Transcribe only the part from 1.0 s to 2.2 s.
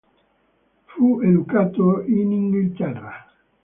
educato